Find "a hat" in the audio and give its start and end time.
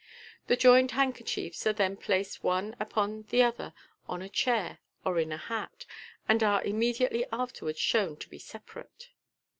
5.31-5.85